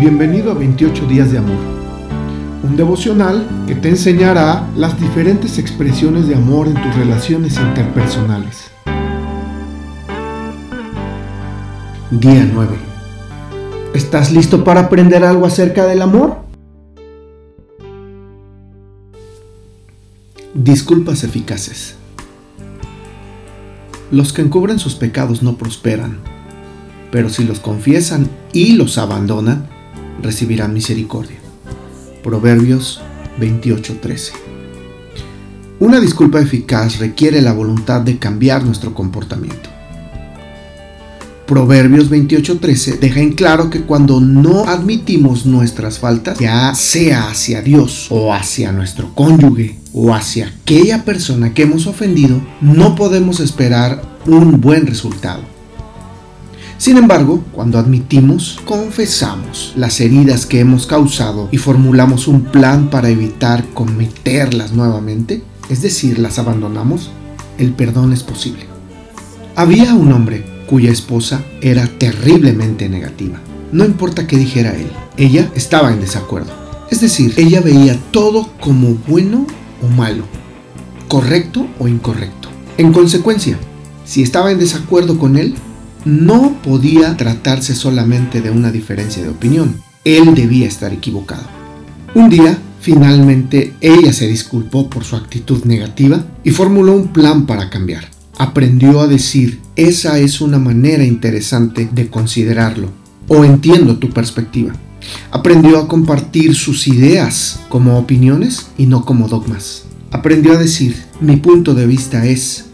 [0.00, 1.58] Bienvenido a 28 días de amor,
[2.62, 8.70] un devocional que te enseñará las diferentes expresiones de amor en tus relaciones interpersonales.
[12.10, 12.78] Día 9.
[13.92, 16.38] ¿Estás listo para aprender algo acerca del amor?
[20.54, 21.96] Disculpas eficaces.
[24.10, 26.20] Los que encubren sus pecados no prosperan,
[27.12, 29.68] pero si los confiesan y los abandonan,
[30.22, 31.38] recibirán misericordia.
[32.22, 33.00] Proverbios
[33.38, 34.32] 28:13.
[35.80, 39.70] Una disculpa eficaz requiere la voluntad de cambiar nuestro comportamiento.
[41.46, 48.06] Proverbios 28:13 deja en claro que cuando no admitimos nuestras faltas, ya sea hacia Dios
[48.10, 54.60] o hacia nuestro cónyuge o hacia aquella persona que hemos ofendido, no podemos esperar un
[54.60, 55.59] buen resultado.
[56.80, 63.10] Sin embargo, cuando admitimos, confesamos las heridas que hemos causado y formulamos un plan para
[63.10, 67.10] evitar cometerlas nuevamente, es decir, las abandonamos,
[67.58, 68.64] el perdón es posible.
[69.56, 73.38] Había un hombre cuya esposa era terriblemente negativa.
[73.72, 76.52] No importa qué dijera él, ella estaba en desacuerdo.
[76.90, 79.46] Es decir, ella veía todo como bueno
[79.82, 80.24] o malo,
[81.08, 82.48] correcto o incorrecto.
[82.78, 83.58] En consecuencia,
[84.06, 85.56] si estaba en desacuerdo con él,
[86.04, 89.80] no podía tratarse solamente de una diferencia de opinión.
[90.04, 91.44] Él debía estar equivocado.
[92.14, 97.70] Un día, finalmente, ella se disculpó por su actitud negativa y formuló un plan para
[97.70, 98.08] cambiar.
[98.38, 102.88] Aprendió a decir, esa es una manera interesante de considerarlo,
[103.28, 104.72] o entiendo tu perspectiva.
[105.30, 109.84] Aprendió a compartir sus ideas como opiniones y no como dogmas.
[110.10, 112.69] Aprendió a decir, mi punto de vista es,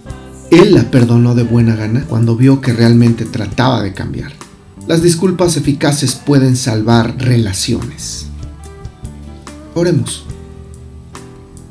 [0.51, 4.33] él la perdonó de buena gana cuando vio que realmente trataba de cambiar.
[4.87, 8.27] Las disculpas eficaces pueden salvar relaciones.
[9.75, 10.25] Oremos.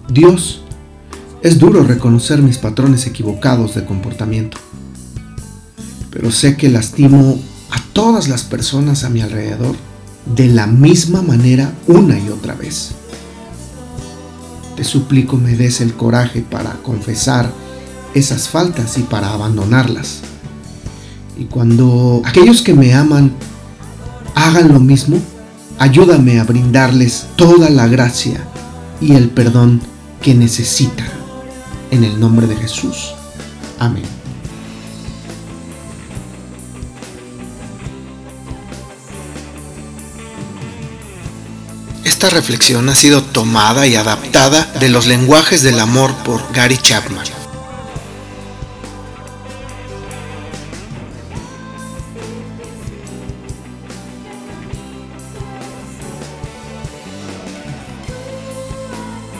[0.10, 0.62] Dios,
[1.42, 4.58] es duro reconocer mis patrones equivocados de comportamiento,
[6.12, 7.40] pero sé que lastimo
[7.72, 9.76] a todas las personas a mi alrededor
[10.36, 12.92] de la misma manera una y otra vez.
[14.76, 17.50] Te suplico me des el coraje para confesar
[18.16, 20.22] esas faltas y para abandonarlas.
[21.38, 23.34] Y cuando aquellos que me aman
[24.34, 25.20] hagan lo mismo,
[25.78, 28.48] ayúdame a brindarles toda la gracia
[29.02, 29.82] y el perdón
[30.22, 31.08] que necesitan.
[31.92, 33.14] En el nombre de Jesús.
[33.80, 34.04] Amén.
[42.04, 47.45] Esta reflexión ha sido tomada y adaptada de los lenguajes del amor por Gary Chapman.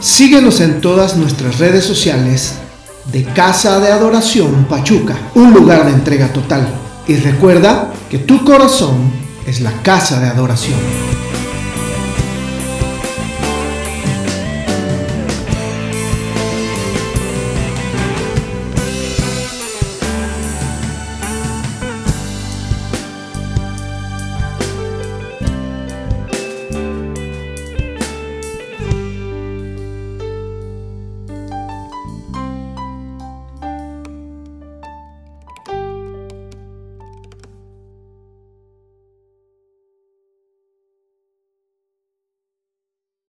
[0.06, 2.54] Síguenos en todas nuestras redes sociales
[3.12, 6.68] de Casa de Adoración Pachuca, un lugar de entrega total.
[7.08, 9.12] Y recuerda que tu corazón
[9.48, 11.25] es la casa de adoración.